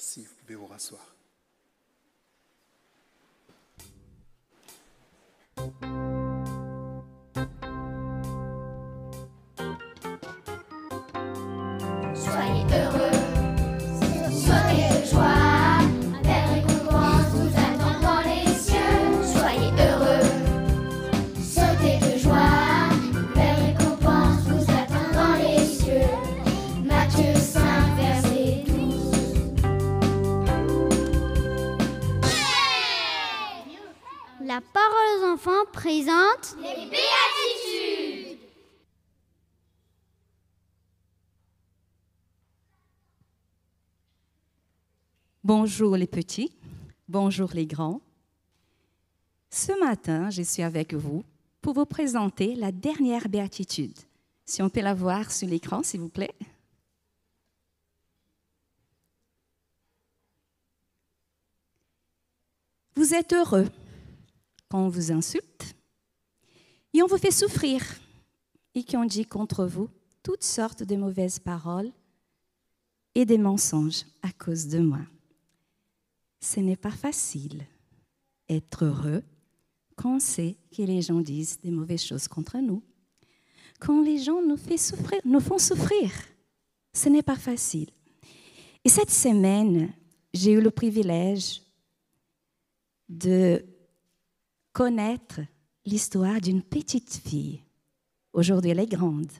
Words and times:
Merci, 0.00 0.24
vous 0.24 0.34
pouvez 0.36 0.54
vous 0.54 0.66
rasseoir. 0.66 1.19
Enfants 35.40 35.64
présente 35.72 36.56
Les 36.58 36.86
béatitudes. 36.90 38.38
Bonjour 45.42 45.96
les 45.96 46.06
petits, 46.06 46.52
bonjour 47.08 47.52
les 47.54 47.66
grands. 47.66 48.02
Ce 49.48 49.72
matin, 49.80 50.28
je 50.28 50.42
suis 50.42 50.62
avec 50.62 50.92
vous 50.92 51.24
pour 51.62 51.72
vous 51.72 51.86
présenter 51.86 52.54
la 52.54 52.70
dernière 52.70 53.30
béatitude. 53.30 53.96
Si 54.44 54.60
on 54.60 54.68
peut 54.68 54.82
la 54.82 54.92
voir 54.92 55.32
sur 55.32 55.48
l'écran, 55.48 55.82
s'il 55.82 56.00
vous 56.00 56.10
plaît. 56.10 56.34
Vous 62.94 63.14
êtes 63.14 63.32
heureux 63.32 63.70
quand 64.70 64.86
on 64.86 64.88
vous 64.88 65.10
insulte 65.10 65.74
et 66.94 67.02
on 67.02 67.06
vous 67.06 67.18
fait 67.18 67.30
souffrir 67.30 67.82
et 68.74 68.84
qu'on 68.84 69.04
dit 69.04 69.26
contre 69.26 69.66
vous 69.66 69.88
toutes 70.22 70.44
sortes 70.44 70.82
de 70.82 70.96
mauvaises 70.96 71.38
paroles 71.38 71.90
et 73.14 73.24
des 73.24 73.38
mensonges 73.38 74.04
à 74.22 74.30
cause 74.32 74.68
de 74.68 74.78
moi. 74.78 75.00
Ce 76.40 76.60
n'est 76.60 76.76
pas 76.76 76.90
facile 76.90 77.66
être 78.48 78.84
heureux 78.84 79.22
quand 79.96 80.16
on 80.16 80.20
sait 80.20 80.56
que 80.74 80.82
les 80.82 81.02
gens 81.02 81.20
disent 81.20 81.60
des 81.60 81.70
mauvaises 81.70 82.04
choses 82.04 82.28
contre 82.28 82.58
nous. 82.58 82.82
Quand 83.80 84.02
les 84.02 84.18
gens 84.18 84.40
nous, 84.42 84.56
font 84.56 85.58
souffrir, 85.58 86.10
ce 86.92 87.08
n'est 87.08 87.22
pas 87.22 87.36
facile. 87.36 87.90
Et 88.84 88.88
cette 88.88 89.10
semaine, 89.10 89.92
j'ai 90.32 90.52
eu 90.52 90.60
le 90.60 90.70
privilège 90.70 91.62
de 93.08 93.64
connaître 94.80 95.40
l'histoire 95.84 96.40
d'une 96.40 96.62
petite 96.62 97.20
fille. 97.28 97.60
Aujourd'hui, 98.32 98.70
elle 98.70 98.80
est 98.80 98.86
grande. 98.86 99.30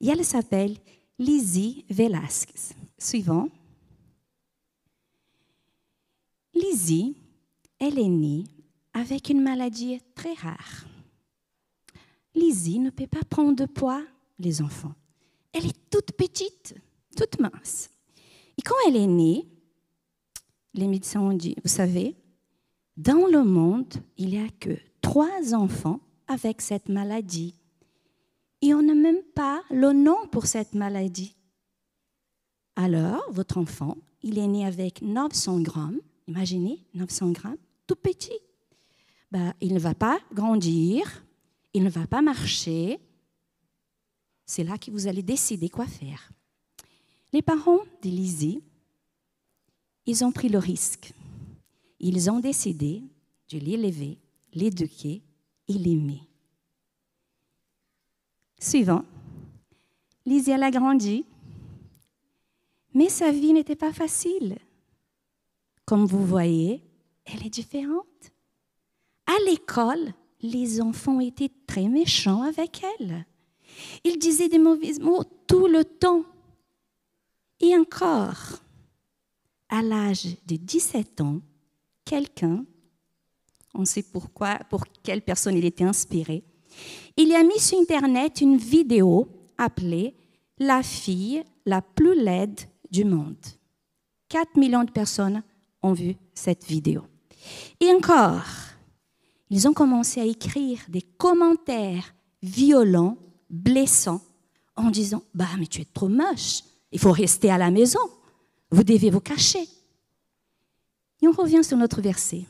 Et 0.00 0.08
elle 0.08 0.24
s'appelle 0.24 0.76
Lizzie 1.16 1.84
Velasquez. 1.88 2.74
Suivant. 2.98 3.48
Lizzie, 6.54 7.14
elle 7.78 8.00
est 8.00 8.08
née 8.08 8.42
avec 8.92 9.28
une 9.28 9.42
maladie 9.42 10.00
très 10.16 10.34
rare. 10.34 10.86
Lizzie 12.34 12.80
ne 12.80 12.90
peut 12.90 13.06
pas 13.06 13.22
prendre 13.22 13.54
de 13.54 13.66
poids, 13.66 14.04
les 14.40 14.60
enfants. 14.60 14.96
Elle 15.52 15.66
est 15.66 15.88
toute 15.88 16.16
petite, 16.16 16.74
toute 17.16 17.38
mince. 17.38 17.90
Et 18.58 18.62
quand 18.62 18.74
elle 18.88 18.96
est 18.96 19.06
née, 19.06 19.46
les 20.74 20.88
médecins 20.88 21.20
ont 21.20 21.32
dit, 21.32 21.54
vous 21.62 21.70
savez, 21.70 22.16
dans 22.96 23.26
le 23.26 23.42
monde, 23.44 23.94
il 24.18 24.30
n'y 24.30 24.38
a 24.38 24.48
que 24.60 24.78
trois 25.00 25.54
enfants 25.54 26.00
avec 26.28 26.60
cette 26.60 26.88
maladie. 26.88 27.54
Et 28.60 28.74
on 28.74 28.82
n'a 28.82 28.94
même 28.94 29.22
pas 29.34 29.62
le 29.70 29.92
nom 29.92 30.26
pour 30.30 30.46
cette 30.46 30.74
maladie. 30.74 31.34
Alors, 32.76 33.22
votre 33.30 33.58
enfant, 33.58 33.98
il 34.22 34.38
est 34.38 34.46
né 34.46 34.64
avec 34.64 35.02
900 35.02 35.60
grammes. 35.60 36.00
Imaginez, 36.28 36.84
900 36.94 37.32
grammes, 37.32 37.56
tout 37.86 37.96
petit. 37.96 38.38
Ben, 39.30 39.54
il 39.60 39.74
ne 39.74 39.78
va 39.78 39.94
pas 39.94 40.18
grandir, 40.32 41.24
il 41.74 41.82
ne 41.82 41.90
va 41.90 42.06
pas 42.06 42.22
marcher. 42.22 43.00
C'est 44.46 44.64
là 44.64 44.78
que 44.78 44.90
vous 44.90 45.06
allez 45.06 45.22
décider 45.22 45.68
quoi 45.68 45.86
faire. 45.86 46.30
Les 47.32 47.42
parents 47.42 47.80
d'Élisée, 48.02 48.60
ils 50.06 50.24
ont 50.24 50.32
pris 50.32 50.48
le 50.48 50.58
risque. 50.58 51.14
Ils 52.02 52.28
ont 52.30 52.40
décidé 52.40 53.02
de 53.48 53.58
l'élever, 53.58 54.18
l'éduquer 54.52 55.22
et 55.68 55.72
l'aimer. 55.72 56.28
Suivant, 58.58 59.04
Lizzie, 60.26 60.52
a 60.52 60.70
grandi, 60.70 61.24
mais 62.92 63.08
sa 63.08 63.30
vie 63.30 63.52
n'était 63.52 63.76
pas 63.76 63.92
facile. 63.92 64.58
Comme 65.84 66.04
vous 66.04 66.24
voyez, 66.26 66.82
elle 67.24 67.46
est 67.46 67.50
différente. 67.50 68.32
À 69.26 69.36
l'école, 69.46 70.12
les 70.40 70.80
enfants 70.80 71.20
étaient 71.20 71.52
très 71.66 71.88
méchants 71.88 72.42
avec 72.42 72.82
elle. 72.98 73.26
Ils 74.04 74.18
disaient 74.18 74.48
des 74.48 74.58
mauvais 74.58 74.92
mots 75.00 75.24
tout 75.46 75.68
le 75.68 75.84
temps. 75.84 76.24
Et 77.60 77.76
encore, 77.76 78.58
à 79.68 79.82
l'âge 79.82 80.36
de 80.46 80.56
17 80.56 81.20
ans, 81.20 81.40
quelqu'un, 82.04 82.64
on 83.74 83.84
sait 83.84 84.02
pourquoi, 84.02 84.58
pour 84.70 84.84
quelle 85.02 85.22
personne 85.22 85.56
il 85.56 85.64
était 85.64 85.84
inspiré, 85.84 86.44
il 87.16 87.34
a 87.34 87.42
mis 87.42 87.58
sur 87.58 87.78
Internet 87.78 88.40
une 88.40 88.56
vidéo 88.56 89.28
appelée 89.58 90.14
La 90.58 90.82
fille 90.82 91.42
la 91.66 91.82
plus 91.82 92.20
laide 92.20 92.60
du 92.90 93.04
monde. 93.04 93.36
4 94.28 94.56
millions 94.56 94.84
de 94.84 94.90
personnes 94.90 95.42
ont 95.82 95.92
vu 95.92 96.16
cette 96.34 96.64
vidéo. 96.64 97.02
Et 97.80 97.92
encore, 97.92 98.44
ils 99.50 99.68
ont 99.68 99.74
commencé 99.74 100.20
à 100.20 100.24
écrire 100.24 100.78
des 100.88 101.02
commentaires 101.02 102.14
violents, 102.42 103.18
blessants, 103.50 104.22
en 104.76 104.90
disant 104.90 105.22
Bah, 105.34 105.48
mais 105.58 105.66
tu 105.66 105.82
es 105.82 105.84
trop 105.84 106.08
moche, 106.08 106.62
il 106.90 106.98
faut 106.98 107.12
rester 107.12 107.50
à 107.50 107.58
la 107.58 107.70
maison, 107.70 108.00
vous 108.70 108.84
devez 108.84 109.10
vous 109.10 109.20
cacher. 109.20 109.68
Et 111.22 111.28
on 111.28 111.32
revient 111.32 111.64
sur 111.64 111.76
notre 111.76 112.02
verset. 112.02 112.44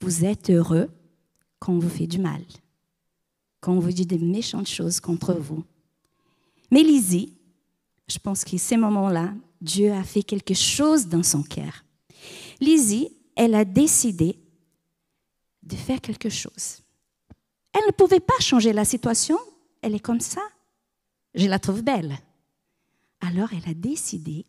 Vous 0.00 0.24
êtes 0.24 0.50
heureux 0.50 0.90
quand 1.58 1.74
on 1.74 1.78
vous 1.78 1.90
fait 1.90 2.06
du 2.06 2.18
mal, 2.18 2.42
quand 3.60 3.74
on 3.74 3.80
vous 3.80 3.92
dit 3.92 4.06
des 4.06 4.18
méchantes 4.18 4.68
choses 4.68 4.98
contre 4.98 5.34
vous. 5.34 5.62
Mais 6.70 6.82
Lizzie, 6.82 7.36
je 8.08 8.18
pense 8.18 8.44
qu'à 8.44 8.56
ces 8.56 8.78
moments-là, 8.78 9.34
Dieu 9.60 9.92
a 9.92 10.02
fait 10.02 10.22
quelque 10.22 10.54
chose 10.54 11.06
dans 11.06 11.22
son 11.22 11.42
cœur. 11.42 11.84
Lizzie, 12.60 13.10
elle 13.36 13.54
a 13.54 13.66
décidé 13.66 14.38
de 15.62 15.76
faire 15.76 16.00
quelque 16.00 16.30
chose. 16.30 16.82
Elle 17.72 17.86
ne 17.86 17.92
pouvait 17.92 18.20
pas 18.20 18.38
changer 18.40 18.72
la 18.72 18.86
situation, 18.86 19.38
elle 19.82 19.94
est 19.94 20.00
comme 20.00 20.20
ça. 20.20 20.42
Je 21.34 21.46
la 21.46 21.58
trouve 21.58 21.82
belle. 21.82 22.16
Alors 23.20 23.50
elle 23.52 23.70
a 23.70 23.74
décidé 23.74 24.46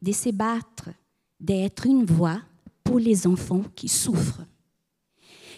de 0.00 0.12
se 0.12 0.30
battre, 0.30 0.88
d'être 1.38 1.86
une 1.86 2.06
voix 2.06 2.40
pour 2.84 2.98
les 2.98 3.26
enfants 3.26 3.64
qui 3.74 3.88
souffrent. 3.88 4.44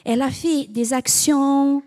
Elle 0.05 0.23
a 0.23 0.31
fait 0.31 0.69
des 0.69 0.93
actions, 0.93 1.83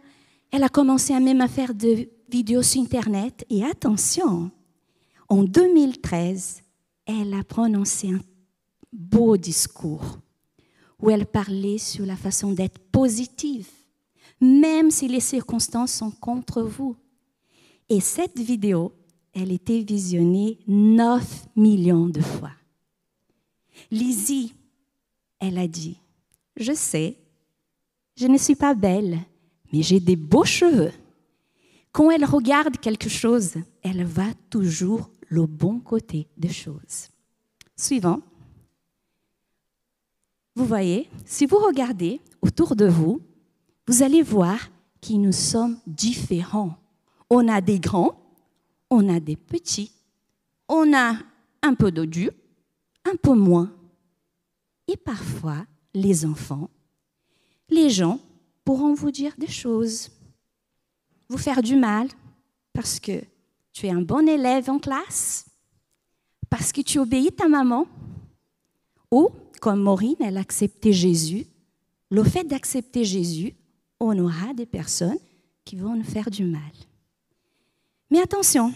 elle 0.51 0.63
a 0.63 0.69
commencé 0.69 1.13
à 1.13 1.19
même 1.19 1.41
à 1.41 1.47
faire 1.47 1.73
des 1.73 2.11
vidéos 2.29 2.63
sur 2.63 2.81
Internet. 2.81 3.45
Et 3.49 3.63
attention, 3.63 4.51
en 5.29 5.43
2013, 5.43 6.61
elle 7.05 7.33
a 7.33 7.43
prononcé 7.43 8.11
un 8.11 8.19
beau 8.91 9.37
discours 9.37 10.19
où 11.01 11.09
elle 11.09 11.25
parlait 11.25 11.77
sur 11.77 12.05
la 12.05 12.15
façon 12.15 12.51
d'être 12.51 12.79
positive, 12.91 13.69
même 14.41 14.91
si 14.91 15.07
les 15.07 15.21
circonstances 15.21 15.93
sont 15.93 16.11
contre 16.11 16.61
vous. 16.61 16.97
Et 17.87 18.01
cette 18.01 18.37
vidéo, 18.37 18.93
elle 19.33 19.51
était 19.51 19.81
visionnée 19.81 20.59
9 20.67 21.47
millions 21.55 22.07
de 22.07 22.21
fois. 22.21 22.51
Lizzie, 23.91 24.53
elle 25.39 25.57
a 25.57 25.67
dit, 25.67 25.99
je 26.55 26.73
sais, 26.73 27.17
je 28.15 28.27
ne 28.27 28.37
suis 28.37 28.55
pas 28.55 28.73
belle, 28.73 29.19
mais 29.71 29.81
j'ai 29.81 29.99
des 29.99 30.15
beaux 30.15 30.45
cheveux. 30.45 30.91
Quand 31.91 32.11
elle 32.11 32.25
regarde 32.25 32.77
quelque 32.77 33.09
chose, 33.09 33.55
elle 33.81 34.03
va 34.03 34.33
toujours 34.49 35.09
le 35.29 35.45
bon 35.45 35.79
côté 35.79 36.27
des 36.37 36.49
choses. 36.49 37.09
Suivant. 37.75 38.21
Vous 40.55 40.65
voyez, 40.65 41.09
si 41.25 41.45
vous 41.45 41.57
regardez 41.57 42.19
autour 42.41 42.75
de 42.75 42.87
vous, 42.87 43.21
vous 43.87 44.03
allez 44.03 44.21
voir 44.21 44.59
que 45.01 45.13
nous 45.13 45.31
sommes 45.31 45.79
différents. 45.87 46.75
On 47.29 47.47
a 47.47 47.61
des 47.61 47.79
grands, 47.79 48.19
on 48.89 49.07
a 49.07 49.19
des 49.19 49.37
petits, 49.37 49.91
on 50.67 50.93
a 50.93 51.15
un 51.61 51.73
peu 51.73 51.91
dodu, 51.91 52.29
un 53.05 53.15
peu 53.15 53.33
moins. 53.33 53.71
Et 54.89 54.97
parfois, 54.97 55.67
les 55.93 56.25
enfants, 56.25 56.67
les 57.69 57.91
gens 57.91 58.19
pourront 58.65 58.95
vous 58.95 59.11
dire 59.11 59.35
des 59.37 59.47
choses, 59.47 60.09
vous 61.29 61.37
faire 61.37 61.61
du 61.61 61.75
mal 61.75 62.07
parce 62.73 62.99
que 62.99 63.23
tu 63.71 63.85
es 63.85 63.91
un 63.91 64.01
bon 64.01 64.27
élève 64.27 64.67
en 64.67 64.79
classe, 64.79 65.45
parce 66.49 66.71
que 66.71 66.81
tu 66.81 66.97
obéis 66.97 67.31
ta 67.31 67.47
maman, 67.47 67.87
ou 69.11 69.29
comme 69.61 69.83
Maureen, 69.83 70.15
elle 70.21 70.37
a 70.37 70.41
accepté 70.41 70.91
Jésus, 70.91 71.45
le 72.09 72.23
fait 72.23 72.45
d'accepter 72.45 73.05
Jésus, 73.05 73.53
on 73.99 74.17
aura 74.17 74.55
des 74.55 74.65
personnes 74.65 75.19
qui 75.65 75.75
vont 75.75 75.95
nous 75.95 76.03
faire 76.03 76.31
du 76.31 76.45
mal. 76.45 76.73
Mais 78.09 78.21
attention, 78.21 78.73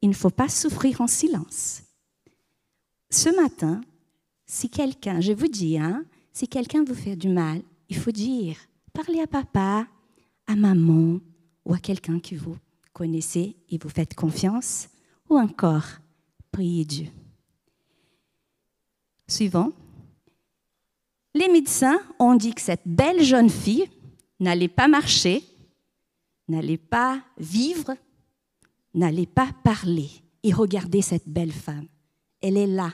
il 0.00 0.08
ne 0.08 0.14
faut 0.14 0.30
pas 0.30 0.48
souffrir 0.48 1.02
en 1.02 1.06
silence. 1.06 1.82
Ce 3.10 3.28
matin, 3.28 3.82
si 4.50 4.68
quelqu'un, 4.68 5.20
je 5.20 5.32
vous 5.32 5.46
dis, 5.46 5.78
hein, 5.78 6.04
si 6.32 6.48
quelqu'un 6.48 6.82
vous 6.82 6.96
fait 6.96 7.14
du 7.14 7.28
mal, 7.28 7.62
il 7.88 7.96
faut 7.96 8.10
dire, 8.10 8.56
parlez 8.92 9.20
à 9.20 9.28
papa, 9.28 9.86
à 10.48 10.56
maman 10.56 11.20
ou 11.64 11.72
à 11.72 11.78
quelqu'un 11.78 12.18
que 12.18 12.34
vous 12.34 12.56
connaissez 12.92 13.54
et 13.68 13.78
vous 13.78 13.88
faites 13.88 14.16
confiance, 14.16 14.88
ou 15.28 15.38
encore, 15.38 15.84
priez 16.50 16.84
Dieu. 16.84 17.06
Suivant. 19.28 19.70
Les 21.32 21.46
médecins 21.46 22.00
ont 22.18 22.34
dit 22.34 22.52
que 22.52 22.60
cette 22.60 22.86
belle 22.86 23.22
jeune 23.22 23.50
fille 23.50 23.88
n'allait 24.40 24.66
pas 24.66 24.88
marcher, 24.88 25.44
n'allait 26.48 26.76
pas 26.76 27.22
vivre, 27.38 27.94
n'allait 28.94 29.26
pas 29.26 29.50
parler. 29.62 30.10
Et 30.42 30.52
regardez 30.52 31.02
cette 31.02 31.28
belle 31.28 31.52
femme. 31.52 31.86
Elle 32.42 32.56
est 32.56 32.66
là. 32.66 32.92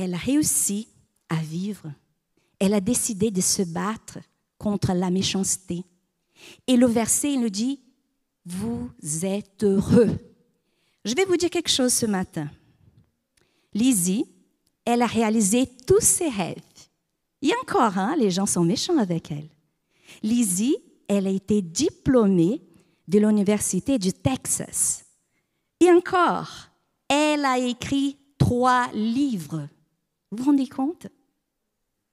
Elle 0.00 0.14
a 0.14 0.18
réussi 0.18 0.86
à 1.28 1.42
vivre. 1.42 1.92
Elle 2.60 2.72
a 2.72 2.80
décidé 2.80 3.32
de 3.32 3.40
se 3.40 3.62
battre 3.62 4.20
contre 4.56 4.92
la 4.92 5.10
méchanceté. 5.10 5.82
Et 6.68 6.76
le 6.76 6.86
verset 6.86 7.36
nous 7.36 7.48
dit, 7.48 7.80
vous 8.44 8.92
êtes 9.24 9.64
heureux. 9.64 10.16
Je 11.04 11.16
vais 11.16 11.24
vous 11.24 11.36
dire 11.36 11.50
quelque 11.50 11.68
chose 11.68 11.92
ce 11.92 12.06
matin. 12.06 12.48
Lizzie, 13.74 14.24
elle 14.84 15.02
a 15.02 15.06
réalisé 15.06 15.68
tous 15.84 16.00
ses 16.00 16.28
rêves. 16.28 16.62
Et 17.42 17.50
encore, 17.62 17.98
hein, 17.98 18.14
les 18.16 18.30
gens 18.30 18.46
sont 18.46 18.64
méchants 18.64 18.98
avec 18.98 19.32
elle. 19.32 19.48
Lizzie, 20.22 20.76
elle 21.08 21.26
a 21.26 21.30
été 21.30 21.60
diplômée 21.60 22.62
de 23.08 23.18
l'Université 23.18 23.98
du 23.98 24.12
Texas. 24.12 25.04
Et 25.80 25.90
encore, 25.90 26.68
elle 27.08 27.44
a 27.44 27.58
écrit 27.58 28.16
trois 28.38 28.88
livres. 28.92 29.68
Vous 30.30 30.38
vous 30.38 30.50
rendez 30.50 30.68
compte? 30.68 31.06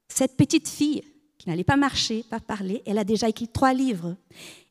Cette 0.07 0.37
petite 0.37 0.67
fille 0.67 1.03
qui 1.37 1.49
n'allait 1.49 1.63
pas 1.63 1.75
marcher, 1.75 2.23
pas 2.23 2.39
parler, 2.39 2.81
elle 2.85 2.97
a 2.97 3.03
déjà 3.03 3.27
écrit 3.27 3.47
trois 3.47 3.73
livres. 3.73 4.15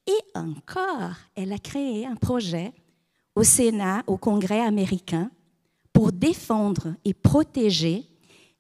Et 0.07 0.39
encore, 0.39 1.13
elle 1.35 1.53
a 1.53 1.59
créé 1.59 2.07
un 2.07 2.17
projet 2.17 2.73
au 3.35 3.43
Sénat, 3.43 4.03
au 4.07 4.17
Congrès 4.17 4.61
américain, 4.61 5.31
pour 5.93 6.13
défendre 6.13 6.95
et 7.05 7.15
protéger 7.15 8.07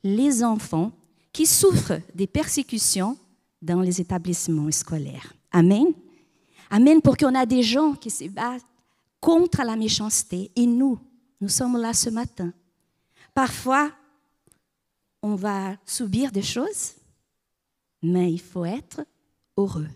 les 0.02 0.44
enfants 0.44 0.92
qui 1.32 1.46
souffrent 1.46 2.00
des 2.14 2.26
persécutions 2.26 3.16
dans 3.62 3.80
les 3.80 4.00
établissements 4.00 4.70
scolaires. 4.70 5.32
Amen. 5.50 5.86
Amen 6.70 7.00
pour 7.00 7.16
qu'on 7.16 7.34
a 7.34 7.46
des 7.46 7.62
gens 7.62 7.94
qui 7.94 8.10
se 8.10 8.28
battent 8.28 8.64
contre 9.20 9.62
la 9.64 9.76
méchanceté. 9.76 10.50
Et 10.54 10.66
nous, 10.66 10.98
nous 11.40 11.48
sommes 11.48 11.78
là 11.78 11.92
ce 11.92 12.10
matin. 12.10 12.52
Parfois, 13.32 13.90
on 15.24 15.36
va 15.36 15.78
subir 15.86 16.30
des 16.30 16.42
choses, 16.42 16.96
mais 18.02 18.30
il 18.30 18.40
faut 18.40 18.66
être 18.66 19.06
heureux. 19.56 19.88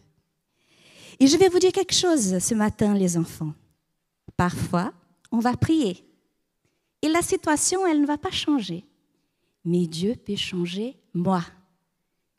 Et 1.21 1.27
je 1.27 1.37
vais 1.37 1.51
vous 1.51 1.59
dire 1.59 1.71
quelque 1.71 1.95
chose 1.95 2.39
ce 2.39 2.55
matin, 2.55 2.95
les 2.95 3.19
enfants. 3.19 3.53
Parfois, 4.39 4.95
on 5.31 5.39
va 5.39 5.55
prier. 5.55 6.03
Et 7.03 7.09
la 7.09 7.21
situation, 7.21 7.87
elle 7.87 8.01
ne 8.01 8.07
va 8.07 8.17
pas 8.17 8.31
changer. 8.31 8.87
Mais 9.67 9.87
Dieu 9.87 10.17
peut 10.17 10.35
changer 10.35 10.97
moi. 11.13 11.45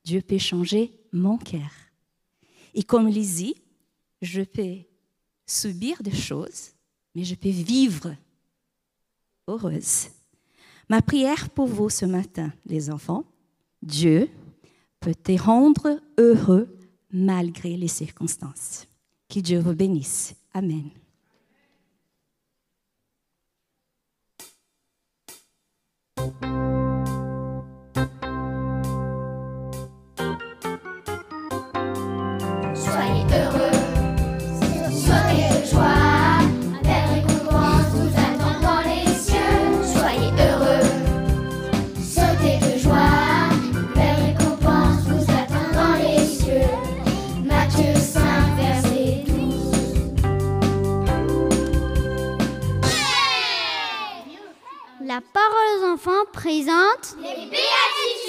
Dieu 0.04 0.22
peut 0.22 0.40
changer 0.40 0.92
mon 1.12 1.38
cœur. 1.38 1.70
Et 2.74 2.82
comme 2.82 3.08
Lizzie, 3.08 3.62
je 4.24 4.42
peux 4.42 4.78
subir 5.46 6.02
des 6.02 6.16
choses, 6.16 6.72
mais 7.14 7.24
je 7.24 7.36
peux 7.36 7.50
vivre 7.50 8.16
heureuse. 9.48 10.08
Ma 10.90 11.04
prière 11.04 11.50
pour 11.52 11.68
vous 11.68 11.90
ce 11.90 12.06
matin, 12.06 12.52
les 12.66 12.90
enfants, 12.90 13.24
Dieu 13.84 14.28
peut 15.00 15.14
te 15.14 15.40
rendre 15.40 16.02
heureux 16.18 16.76
malgré 17.12 17.78
les 17.78 17.88
circonstances. 17.88 18.88
Que 19.30 19.40
Dieu 19.40 19.60
vous 19.60 19.76
bénisse. 19.76 20.36
Amen. 20.54 20.90
La 57.00 57.06
parole 57.06 57.16
aux 57.16 57.16
enfants 57.16 57.16
présente 57.16 57.16
Les 57.20 57.46
béatitudes 57.46 58.29